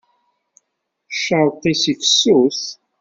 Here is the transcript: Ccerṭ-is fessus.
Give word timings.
Ccerṭ-is 1.13 1.83
fessus. 1.99 2.61